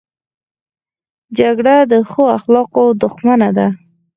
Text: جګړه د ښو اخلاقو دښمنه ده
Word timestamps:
جګړه 1.37 1.75
د 1.91 1.93
ښو 2.09 2.23
اخلاقو 2.37 2.85
دښمنه 3.01 3.49
ده 3.57 3.67